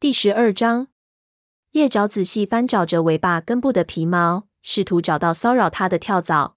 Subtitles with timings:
[0.00, 0.86] 第十二章，
[1.72, 6.56] 叶爪仔细翻找着尾巴根部的皮毛，试图找到骚扰它的跳蚤。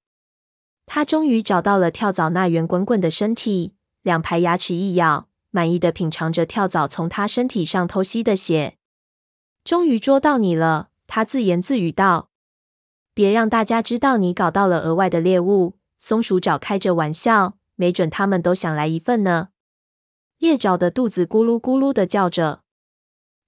[0.85, 8.77] 他终于找到了跳蚤那圆滚滚的身体，两排牙齿一咬，满意的品尝着跳蚤从他身体上偷吸的血。
[9.65, 12.29] 终于捉到你了，他自言自语道
[13.13, 19.49] ：“别让大家知道你搞到了额外的猎物。”松鼠爪开着玩笑，没准他们都想来一份呢。
[20.37, 22.62] 叶爪的肚子咕噜咕噜的叫着。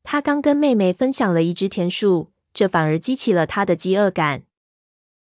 [0.05, 4.43] 他刚跟妹妹分享了一只田鼠，这反而激起了他的饥饿感。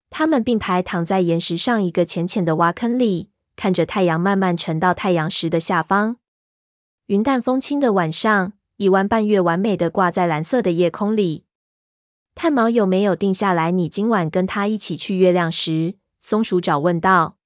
[0.09, 6.19] 他们并排躺在岩石上一个浅浅的挖坑里，看着太阳慢慢沉到太阳石的下方。
[7.07, 11.45] 云淡风轻的晚上，一弯半月完美的挂在蓝色的夜空里。
[12.37, 13.73] 炭毛有没有定下来？
[13.73, 15.97] 你今晚跟他一起去月亮石？
[16.21, 17.37] 松鼠爪问道。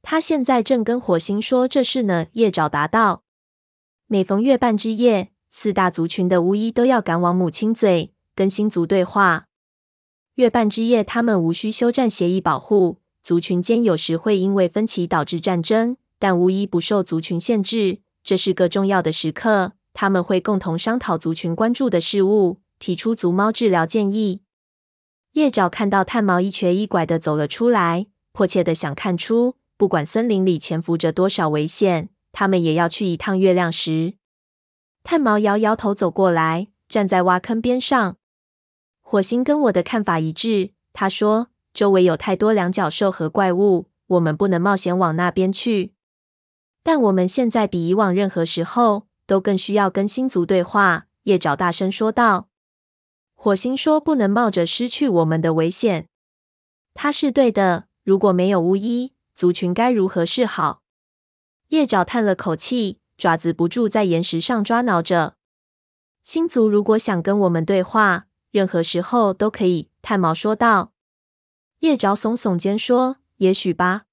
[0.00, 2.28] 他现在正跟火星说这事呢。
[2.32, 3.24] 夜爪答道。
[4.06, 9.46] 每逢月半之夜，四大族群的巫医都要赶往母亲嘴，跟星族对话。
[10.34, 18.00] 月半之夜，他们无需休战协议保护，族群间有时会因为分歧导致战争，但巫医不受族群限制。
[18.22, 24.42] 这是个重要的时刻，他们会共同商讨族群关注的事物，提出族猫治疗建议。
[25.32, 34.16] 夜爪看到炭毛一瘸一拐的走了出来，迫切的想看出，不管森林里潜伏着多少危险，他们也要去一趟月亮石。
[35.08, 38.16] 炭毛摇摇头，走过来，站在挖坑边上。
[39.00, 40.72] 火星跟我的看法一致。
[40.92, 45.94] 他说：“周围有太多两脚兽和怪物，我们不能冒险往那边去。
[46.82, 52.48] 但我们现在比以往任何时候都更需要跟星族对话。”叶爪大声说道。
[53.36, 56.08] 火星说：“不能冒着失去我们的危险。”
[56.94, 57.86] 他是对的。
[58.02, 60.82] 如果没有巫医，族群该如何是好？
[61.68, 62.98] 叶爪叹了口气。
[63.18, 65.36] 爪子不住在岩石上抓挠着。
[66.22, 69.90] 星族如果想跟我们对话，任何时候都可以。
[70.02, 70.92] 炭毛说道。
[71.80, 74.04] 叶爪耸耸肩说：“也许吧。”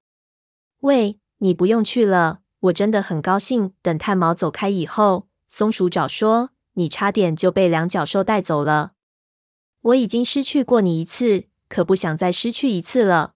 [0.81, 3.73] 喂，你不用去了，我真的很高兴。
[3.81, 8.93] 等炭毛走开以后，松鼠爪说：“你差点就被两脚兽带走了。
[9.81, 13.33] 我已经失去过你一次，可不想再失去一次了。”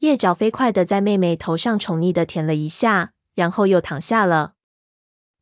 [0.00, 4.54] 叶爪飞快地在妹妹头上宠溺地舔了一下，然后又躺下了。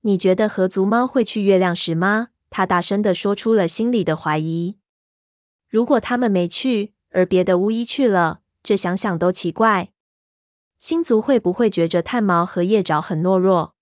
[0.08, 2.28] 你觉得合族猫会去月亮石吗？
[2.48, 4.78] 他大声地说出了心里的怀疑。
[5.69, 9.91] 如果他们没去，而别的巫医去了，这想想都奇怪。
[10.78, 13.74] 星族会不会觉着炭毛和叶爪很懦弱？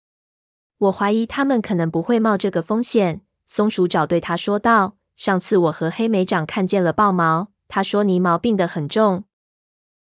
[0.78, 3.20] 我怀疑他们可能不会冒这个风险。
[3.47, 9.22] 松鼠爪对他说道：“上次我和黑莓长看见了豹毛，他说泥毛病得很重。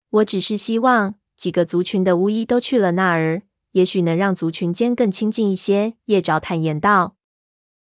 [0.09, 3.43] 我只是希望几个族群的巫医都去了那儿。”
[3.75, 5.95] 也许能让族群间更亲近一些。
[6.05, 7.17] 叶爪坦言道。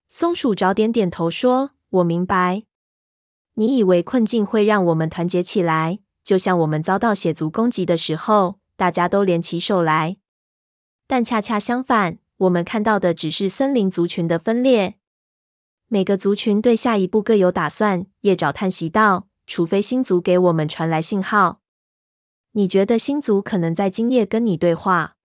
[0.09, 2.65] 松鼠爪点点头说：“我明白。
[3.55, 10.19] 你以为困境会让我们团结起来，就像我们遭到血族攻击的时候，大家都联起手来。
[11.07, 14.97] 但恰恰相反，我们看到的只是森林族群的分裂。
[15.89, 21.61] 每个族群对下一步各有打算。”叶爪叹息道：“除非星族给我们传来信号。
[22.53, 25.17] 你觉得星族可能在今夜跟你对话？”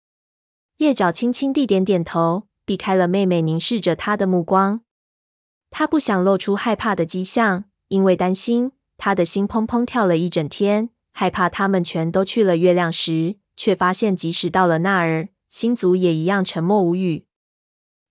[0.78, 4.82] 叶爪轻轻地点点头，避开了妹妹凝视着他的目光。
[5.72, 17.26] 他不想露出害怕的迹象，因为担心他的心砰砰跳了一整天，害怕他们全都去了月亮时，却发现即使到了那儿，星族也一样沉默无语。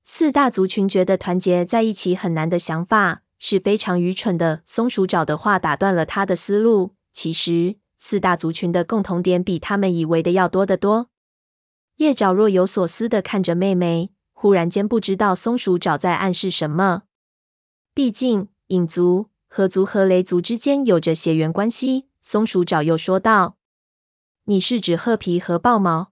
[0.02, 4.62] 四大族群觉得团结在一起很难的想法是非常愚蠢的。
[4.64, 6.94] 松鼠爪的话打断了他的思路。
[7.12, 11.10] 其实，四大族群的共同点比他们以为的要多得多。
[11.96, 17.02] 叶爪若有所思地看着妹妹，忽然间不知道松鼠爪在暗示什么。
[17.94, 22.06] 毕竟，影族、河族和雷族之间有着血缘关系。
[22.20, 23.56] 松鼠爪又说道
[24.46, 26.10] ：“你是指褐皮和豹毛？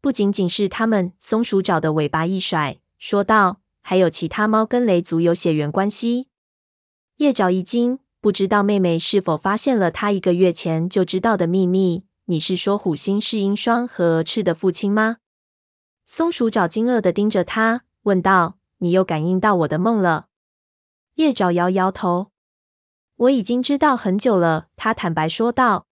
[0.00, 6.26] 不仅仅是他们。”松鼠爪的尾巴一甩，说道：“还有其他猫跟雷族有血缘关系。”
[7.18, 12.07] 叶爪一惊，不知道妹妹是否发现了她一个月前就知道的秘密。
[12.30, 15.16] 你是说虎星是鹰双和蛾翅的父亲吗？
[16.04, 20.26] 松鼠爪惊愕地盯着他，问道：“你又感应到我的梦了？”
[21.16, 22.30] 叶爪摇摇头
[23.16, 25.86] ：“我已经知道很久了。”他坦白说道：“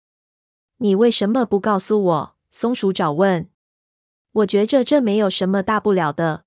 [0.77, 3.49] 你为什么不告诉我？”松鼠爪问
[4.32, 6.44] ：“我觉着这没有什么大不了的，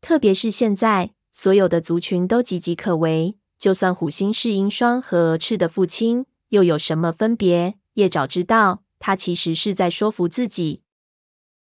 [0.00, 8.82] 特别是现在所有的族群都岌岌可危，就算虎星是鹰双和蛾翅的父亲，又有什么分别？”叶爪知道。
[8.98, 10.82] 他其实是在说服自己，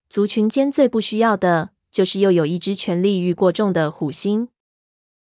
[0.09, 4.49] 族群间最不需要的就是又有一只权力欲过重的虎星。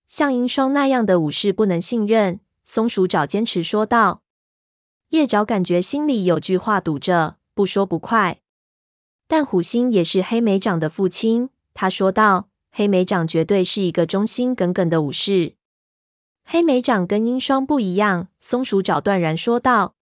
[0.07, 2.39] 像鹰双那样的武士不能信任。
[2.65, 4.21] 松鼠爪坚持说道。
[5.09, 8.39] 叶爪感觉心里有句话堵着，不说不快。
[9.27, 15.55] 但虎星也是黑莓长的父亲，他说道：“黑莓长绝对是一个忠心耿耿的武士。”
[16.45, 19.95] 黑莓长跟鹰双不一样，松鼠爪断然说道：“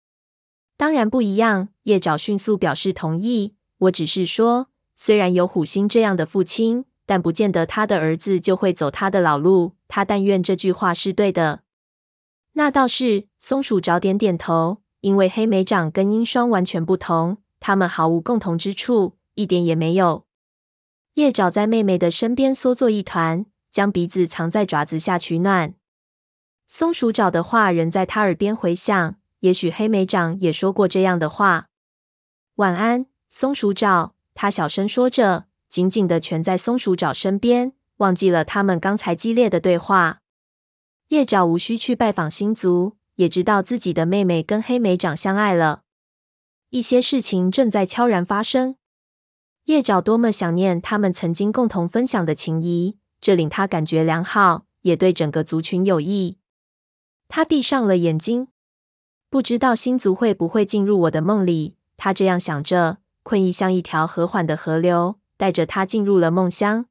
[0.82, 3.54] 当然不一样。”叶爪迅速表示同意。
[3.78, 9.74] 我只是说，虽然有虎星这样的父亲，但不见得他的儿子就会走他的老路。
[9.88, 11.62] 他但愿这句话是对的。
[12.54, 13.28] 那倒是。
[13.38, 14.82] 松鼠爪点点头。
[15.02, 20.26] 因为黑莓长跟鹰双完全不同，他们毫无共同之处，一点也没有。
[21.16, 25.76] 叶爪在妹妹的身边缩作一团，将鼻子藏在爪子下取暖。
[26.68, 31.68] 松鼠爪的话仍在他耳边回响，也许黑莓长也说过这样的话。
[32.56, 34.16] 晚安，松鼠爪。
[34.34, 40.22] 他小声说着，紧紧的蜷在松鼠爪身边，忘记了他们刚才激烈的对话。
[41.10, 42.98] 叶爪无需去拜访星族。
[43.16, 45.84] 也知道自己的妹妹跟黑莓长相爱了，
[46.70, 48.78] 一些事情正在悄然发生。
[49.66, 56.40] 叶爪多么想念他们曾经共同分享的情谊，这令他感觉良好，也对整个族群有益。
[57.28, 58.48] 他闭上了眼睛，
[59.32, 61.76] 不知道星族会不会进入我的梦里。
[61.96, 66.88] 他这样想着，困意像一条和缓的河流，带着他进入了梦乡。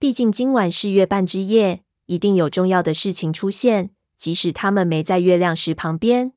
[0.00, 3.90] 毕竟今晚是月半之夜，一定有重要的事情出现。
[4.18, 6.32] 即使他们没在月亮石旁边，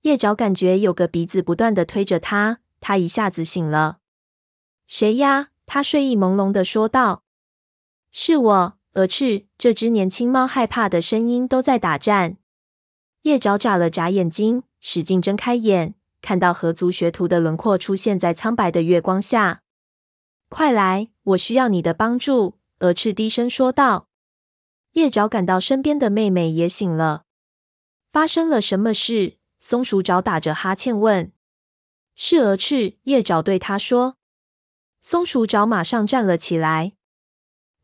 [0.00, 3.98] 叶爪感觉有个鼻子不断的推着他，他一下子醒了。
[4.86, 5.48] 谁呀？
[5.66, 7.24] 他睡意朦胧的说道。
[8.10, 9.44] 是我，鹅翅。
[9.58, 12.38] 这只年轻猫害怕的声音都在打颤。
[13.22, 19.62] 叶爪眨了眨眼睛，使劲睁开眼，看到河族学徒的轮廓出现在苍白的月光下。
[20.48, 22.58] 快来，我需要你的帮助。
[22.80, 24.08] 鹅翅低声说道。
[24.92, 27.24] 叶爪感到身边的妹妹也醒了，
[28.10, 29.38] 发生了什么事？
[29.56, 31.32] 松鼠爪打着哈欠问。
[32.16, 34.16] 是鹅翅，叶爪对他说。
[35.00, 36.94] 松鼠爪马上站了起来。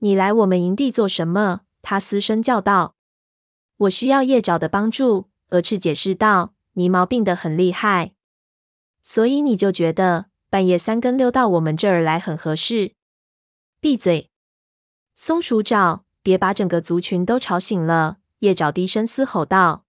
[0.00, 1.60] 你来我们营地做什么？
[1.80, 2.96] 他嘶声叫道。
[3.78, 6.54] 我需要叶爪的帮助，鹅翅解释道。
[6.74, 8.12] 泥毛病得很厉害，
[9.02, 12.92] 所以你就觉得半夜三更溜到我们这儿来很合适。
[13.80, 14.30] 闭嘴，
[15.16, 16.04] 松鼠爪。
[16.20, 18.18] 别把整个族群都吵醒了！
[18.40, 19.86] 叶爪低声嘶吼道。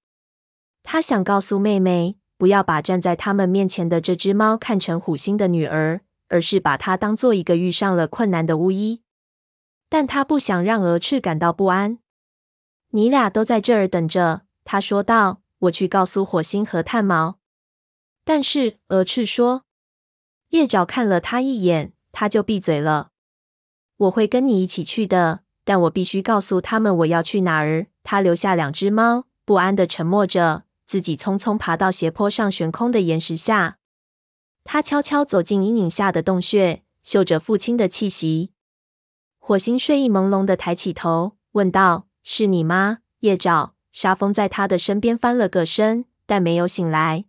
[0.84, 9.02] 他想告诉妹妹，不要把站在他们面前的这只猫看成虎星的女儿，而是把它当做一个遇上了困难的巫医。
[9.90, 12.00] 但他不想让鹅翅感到不安。
[12.92, 15.42] 你俩都在这儿等着，他说道。
[15.64, 17.38] 我去告诉火星和炭毛。
[18.24, 19.66] 但是，鹅翅说。
[20.52, 23.12] 叶爪看了他一眼，他就闭嘴了。
[23.98, 25.42] 我会跟你一起去的。
[25.66, 27.88] 但我必须告诉他们我要去哪儿。
[28.02, 33.78] 他留下两只猫，不安地沉默着，自己匆匆爬到斜坡上悬空的岩石下。
[34.64, 38.52] 他悄悄走进阴影下的洞穴，嗅着父亲的气息。
[39.38, 47.26] 火星睡意朦胧的抬起头，问道：“是你吗，叶爪？”沙风在他的身边翻了个身，但没有醒来。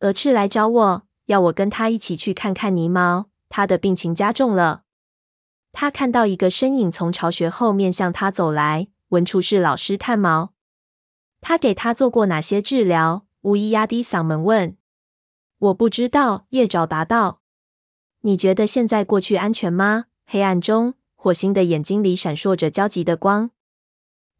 [0.00, 3.30] 鹅翅来找我，要我跟他一起去看看泥毛。
[3.48, 4.82] 他的病情加重了。
[5.72, 10.52] 他看到一个身影从巢穴后面向他走来，闻出是老师炭毛。
[11.40, 13.24] 他给他做过哪些治疗？
[13.40, 14.76] 巫医压低嗓门问。
[15.58, 17.40] 我不知道，叶爪答道。
[18.20, 20.04] 你觉得现在过去安全吗？
[20.26, 23.50] 黑暗中，火星的眼睛里闪烁着焦急的光。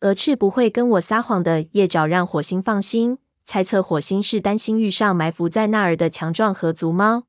[0.03, 7.25] 鹅翅不会跟我撒谎的，叶爪让火星放心，猜测火星是担心遇上埋伏在那儿的强壮河族猫。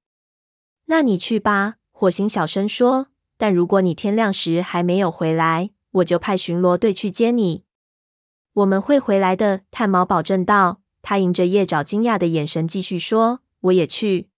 [0.85, 3.07] 那你去吧，火星小声说。
[3.37, 7.63] 但如果你天亮时还没有回来，我就派巡逻队去接你。
[8.53, 10.79] 我们会回来的，炭毛保证道。
[11.03, 14.29] 他迎着叶爪惊讶的眼神继续说：“我也去。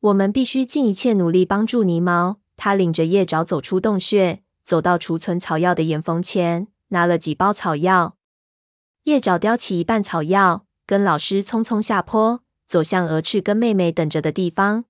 [0.00, 8.16] 我们必须尽一切努力帮助泥毛。”他领着叶爪走出洞穴，走到储存草药的岩缝前，拿了几包草药。
[9.04, 14.84] 叶爪叼起一半草药，跟老师匆匆下坡，走向鹅翅跟妹妹等着的地方。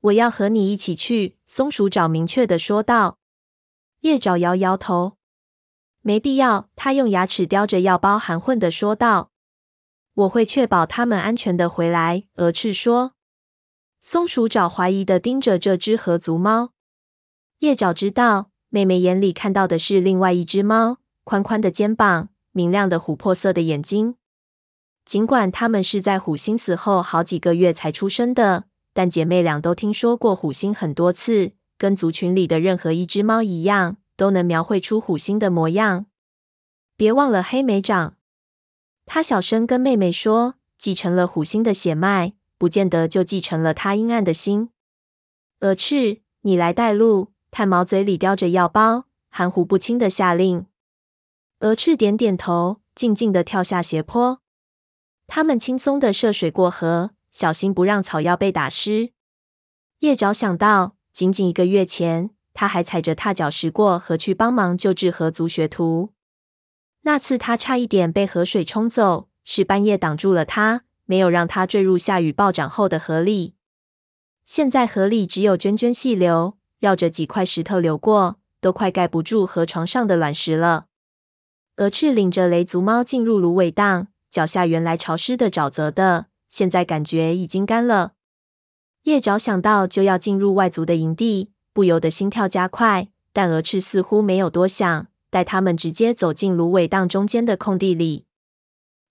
[0.00, 3.18] 我要和你一起去。”松鼠爪明确的说道。
[4.00, 5.16] 叶爪摇摇头，
[6.02, 6.68] 没必要。
[6.76, 9.30] 他用牙齿叼着药包，含混的说道
[10.14, 13.12] ：“我会确保他们安全的回来。”鹅翅说。
[14.00, 16.72] 松鼠爪怀疑的盯着这只河族猫。
[17.60, 24.14] 叶爪知道，妹妹眼里看到的是另外一只猫，宽宽的肩膀，明亮的琥珀色的眼睛。
[25.04, 28.64] 尽管它们是在虎星死后好几个月才出生的。
[28.96, 36.06] 但姐妹俩都听说过虎星很多次，跟族群里的任何一只猫一样，都能描绘出虎星的模样。
[36.96, 38.14] 别忘了黑莓长。
[39.04, 44.70] 他小声跟妹妹说：“继承了虎星的血脉，不见得就继承了他阴暗的心。”
[45.60, 47.32] 鹅翅，你来带路。
[47.50, 50.66] 炭毛嘴里叼着药包，含糊不清的下令。
[51.64, 54.42] 鹅翅点点头，静静地跳下斜坡。
[55.26, 59.12] 他们轻松地涉水过河，小心不让草药被打湿。
[60.00, 66.12] 叶爪想到，仅仅一个月前，他还踩着踏脚石过河去帮忙救治河族学徒。
[67.04, 73.54] 那次他差一点被河水冲走，是半夜挡住了他，没有让他坠入下雨暴涨后的河里。
[74.44, 80.88] 现在河里只有涓涓细流，绕着几块石头流过，都快盖不住河床上的卵石了。
[81.76, 88.12] 鹅翅领着雷族猫进入芦苇荡，脚下原来潮湿的沼泽的，现在感觉已经干了。
[89.02, 93.08] 叶爪想到就要进入外族的营地，不由得心跳加快。
[93.32, 98.26] 但鹅翅似乎没有多想，带他们直接走进芦苇荡中间的空地里。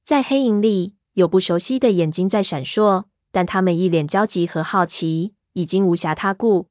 [0.06, 3.04] 在黑影里，有不熟悉的眼睛在闪烁，
[3.34, 6.70] 但他们一脸焦急和好奇，已经无暇他顾。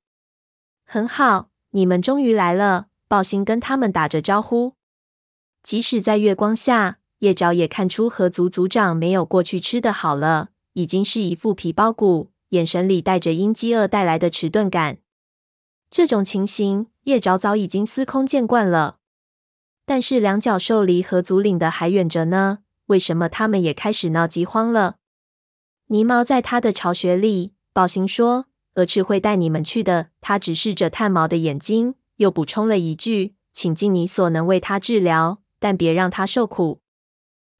[0.87, 2.87] 很好，你们终于来了。
[3.07, 4.77] 抱星跟他们打着招呼。
[5.63, 14.99] 即使在月光下，叶爪也看出河族族长没有过去吃的好了，已经是一副皮包骨，眼神里带着因饥饿带来的迟钝感。
[15.91, 18.97] 这种情形，叶爪早已经司空见惯了。
[19.85, 24.97] 但是两角兽离河族领的还远着呢，为什么他们也开始闹饥荒了？
[25.89, 28.47] 泥毛在他的巢穴里，抱星说。
[28.77, 30.09] 鹅翅会带你们去的。
[30.23, 36.81] 他直视着炭毛的眼睛，又补充了一句：“请尽你所能为他治疗，但别让他受苦。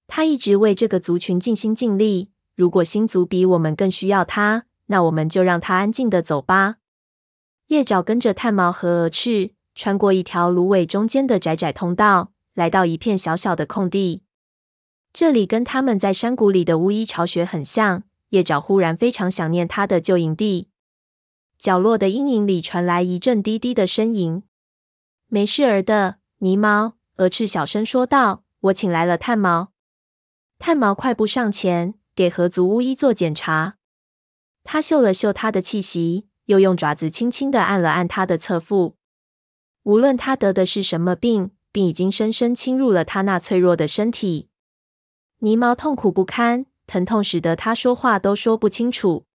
[0.09, 2.31] 他一直为这个族群尽心尽力。
[2.57, 6.79] 如果星族比我们更需要他，那我们就让他安静的走吧。”
[7.69, 14.25] 叶爪跟着炭毛和鹅翅穿过一条芦苇中间的窄窄通道，来到一片小小的空地。
[15.13, 18.03] 这里跟他们在山谷里的巫医巢穴很像。
[18.31, 20.69] 叶爪忽然非常想念他的旧营地。
[21.59, 24.43] 角落的阴影里传来一阵低低的呻吟。
[25.29, 26.95] 没事儿的，泥毛。
[27.23, 29.71] 鹅翅小声说道：“我请来了炭毛。”
[30.59, 33.77] 炭毛快步上前，给河族巫医做检查。
[34.65, 38.97] 他嗅了嗅他的气息，又用爪子轻轻的按了按他的侧腹。
[39.85, 44.49] 无论他得的是什么病，病已经深深侵入了他那脆弱的身体。
[45.39, 49.27] 泥毛痛苦不堪，疼痛使得他说话都说不清楚。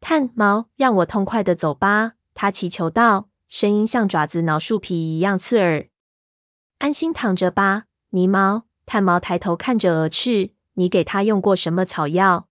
[0.00, 5.89] 炭毛，让我痛快的走吧，他祈求道，声音像爪子挠树皮一样刺耳。
[6.80, 8.64] 安心躺着吧，泥毛。
[8.86, 12.48] 炭毛抬头看着鹅翅，你给他用过什么草药？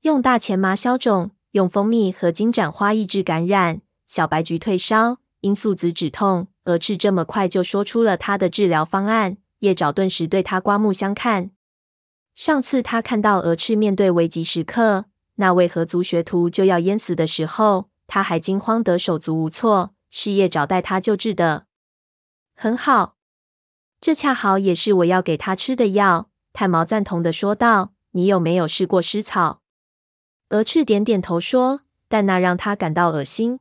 [0.00, 6.48] 用大钱麻消肿，用蜂蜜和金盏花抑制感染，小白菊退烧，罂粟子止痛。
[6.64, 11.52] 鹅翅这么快就说出了他的治疗方案，叶爪顿时对他刮目相看。
[12.34, 15.04] 上次他看到鹅翅面对危急时刻。
[15.36, 21.66] 那位河族学徒就要淹死的时候，他还惊慌得手足无措，是叶爪带他救治的。
[22.54, 23.15] 很好，
[24.00, 26.28] 这恰好也是我要给他吃的药。
[26.52, 29.60] 炭毛赞同的说道：“你有没有试过湿草？”
[30.50, 33.60] 鹅翅点点头说：“但那让他感到恶心。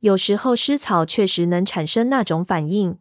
[0.00, 2.98] 有时候湿草确实能产生那种反应。”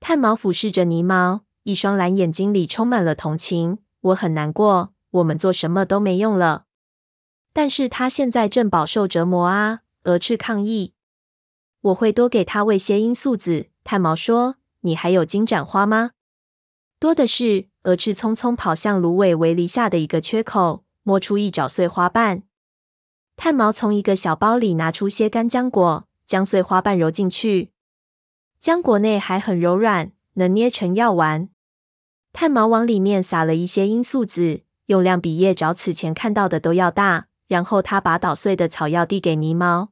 [0.00, 3.78] 炭毛俯视着泥毛，一双蓝眼睛里充满了同情。
[4.00, 6.64] 我很难过，我们做什么都没用了。
[7.52, 9.80] 但是他现在正饱受折磨啊！
[10.04, 10.94] 鹅翅抗议。
[11.80, 13.66] 我会多给他喂些罂粟子。
[13.84, 16.12] 炭毛说：“你还有金盏花吗？”
[17.00, 17.70] 多的是。
[17.84, 22.42] 鹅翅匆匆跑向芦苇围篱下的一个缺口，摸出一爪碎花瓣。
[23.36, 27.72] 炭毛从一个小包里拿出些干浆果，将碎花瓣揉进去。
[28.62, 31.48] 浆果内还很柔软，能捏成药丸。
[32.34, 37.28] 炭毛往里面撒了一些罂粟子，用量比叶爪此前看到的都要大。
[37.48, 39.88] 然后他把捣碎的草药递给泥毛，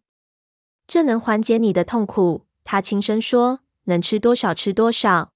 [0.86, 2.44] 这能缓解你的痛苦。
[2.64, 5.32] 他轻声说：“能吃多少吃多少。”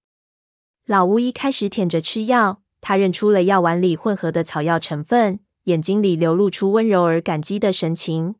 [0.86, 8.36] 老巫医开始舔着吃药，他认出了药丸里混合的草药成分，眼睛里流露出温柔而感激的神情。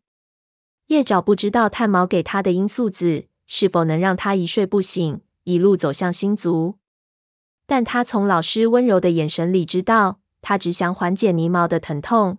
[0.88, 6.78] 叶爪不知道炭毛给他的罂粟子是否能让他一睡不醒，一路走向星族，
[7.66, 12.38] 但他从老师温柔的眼神里知道，他只想缓解泥毛的疼痛。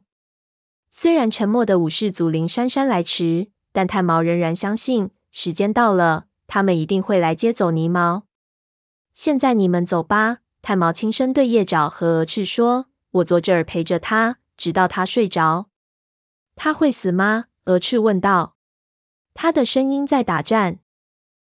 [0.92, 8.28] 虽然沉默的武士祖灵姗姗来迟，但炭毛仍然相信时间到了，他们一定会来接走泥毛。
[9.16, 15.72] 现在你们走吧，炭毛轻声对叶爪和鹅翅说：“我坐这儿陪着他，直到他睡着。”
[16.56, 17.46] 他会死吗？
[17.64, 18.56] 鹅翅问道。
[19.34, 20.78] 他的声音在打颤。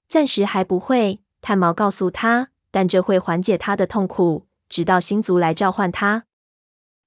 [0.07, 2.51] 暂时还不会，炭毛告诉他。
[2.71, 6.27] 但这会缓解他的痛苦，直到星族来召唤他。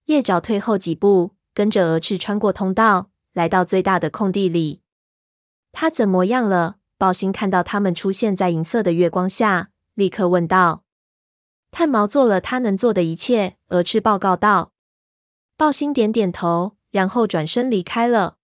[0.05, 4.81] 叶爪退后几步，跟着蛾翅穿过通道，来到最大的空地里。
[5.71, 6.77] 他怎么样了？
[6.97, 10.83] 豹星看到他们出现在银色的月光下，立刻问道。
[11.71, 14.71] 炭毛做了他能做的一切，蛾翅报告道。
[15.57, 18.37] 鲍星点点头，然后转身离开了。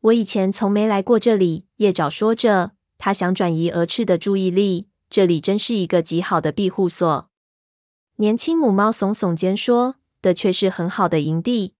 [0.00, 4.88] 我以前从没来过这里，叶爪说着，他想转移鹅翅的注意力。
[5.08, 7.28] 这里真是一个极好的庇护所。
[8.16, 11.74] 年轻母猫耸耸肩说：“的确是很好的营地。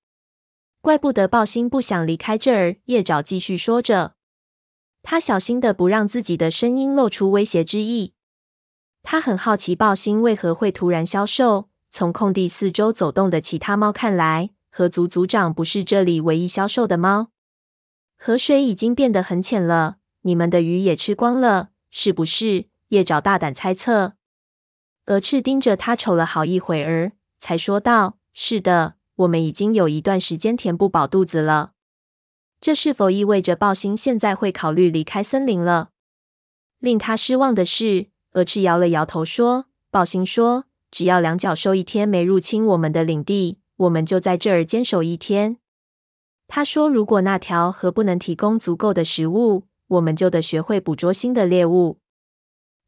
[0.81, 4.15] 怪不得鲍星不想离开这儿。”叶爪继续说着，
[5.03, 8.15] 他小心的不让自己的声音露出威胁之意。
[9.03, 11.69] 他很好奇豹星为何会突然消瘦。
[11.93, 17.33] 从空地四周走动的其他猫看来，河族族长不是这里唯一消瘦的猫。
[18.17, 22.67] 河水已经变得很浅了，你们的鱼也吃光了，是不是？
[22.91, 24.13] 叶爪大胆猜测。
[25.07, 31.73] 鹅翅盯着他瞅了好一会儿，才说道：“是的，我们已经有一段时间填不饱肚子了。
[32.61, 35.91] 这是否意味着暴星现在会考虑离开森林了？”
[36.79, 38.09] 令他失望的是。
[38.33, 45.57] 蛾翅摇了摇头说：“暴星说，只要两脚兽一天没入侵我们的领地，我们就在这儿坚守一天。
[46.47, 51.99] 他说，如果那条河不能提供足够的食物，我们就得学会捕捉新的猎物。”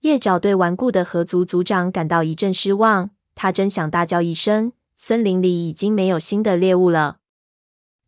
[0.02, 7.18] 叶爪对顽固的河族族长感到一阵失望，他真想大叫一声：“森林里已经没有新的猎物了！”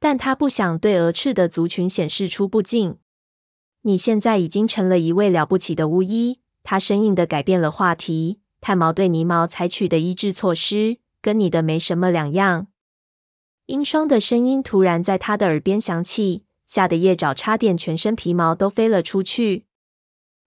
[0.04, 2.98] 但他不想对蛾翅的族群显示出不敬。
[3.80, 6.40] 你现在已经成了一位了不起的巫医。
[6.62, 8.40] 他生硬的改变了话题。
[8.60, 12.66] 炭毛对泥毛采取的医治措施，跟你的没什么两样。
[13.64, 19.64] 鹰双的声音突然在他的耳边响起，吓得叶爪差点全身皮毛都飞了出去。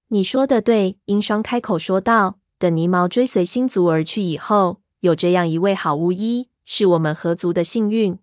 [0.10, 2.38] 你说的对，鹰双开口说道。
[2.60, 8.20] 等泥毛追随星族而去以后，有这样一位好巫医，是我们合族的幸运。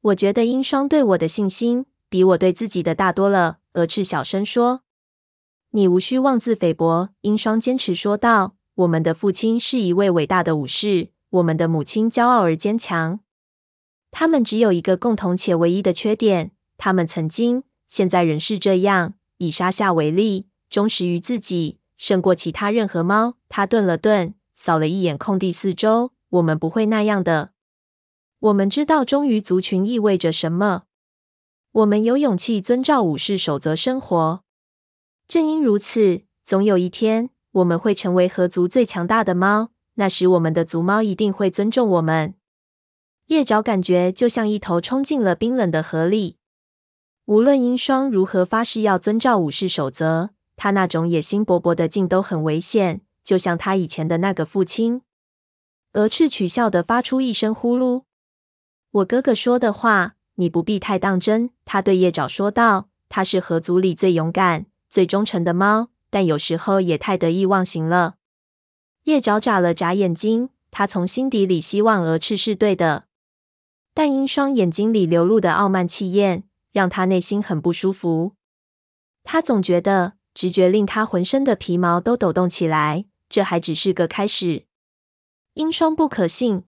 [0.00, 3.58] 我觉得英双对我的信心，比我对自己的大多了。
[3.72, 4.82] 蛾翅小声说。
[5.72, 8.54] 你无需妄自菲薄，英双坚持说道。
[8.76, 13.20] 我们的父亲是一位伟大的武士，我们的母亲骄傲而坚强。
[14.12, 23.34] 他们只有一个共同且唯一的缺点，他们曾经，现在仍是这样，以沙夏为例，忠实于自己，胜过其他任何猫。
[23.48, 26.12] 他顿了顿，扫了一眼空地四周。
[26.30, 27.50] 我们不会那样的。
[28.40, 30.84] 我们知道忠于族群意味着什么。
[31.72, 34.44] 我们有勇气遵照武士守则生活。
[35.26, 39.70] 正因如此，总有一天我们会成为河族最强大的猫。
[39.94, 42.34] 那时，我们的族猫一定会尊重我们。
[43.26, 46.36] 叶爪感觉就像一头冲进了冰冷的河里。
[47.24, 55.02] 无论鹰霜如何发誓要遵照武士守则，他那种野心勃勃的劲都很危险，就像他以前的那个父亲。
[55.94, 58.04] 鹅翅取笑地发出一声呼噜。
[58.98, 61.50] 我哥哥说的话，你不必太当真。
[61.64, 68.14] 他对叶爪说道：“他是河族里最勇敢。”最忠诚的猫，但有时候也太得意忘形了。
[69.04, 73.04] 叶爪眨了眨眼睛，他从心底里希望蛾翅是对的，
[73.92, 78.32] 但鹰双眼睛里流露的傲慢气焰让他内心很不舒服。
[79.22, 84.64] 他总觉得直觉令他浑身的皮毛都抖动起来，这还只是个开始。
[85.54, 86.64] 鹰双不可信，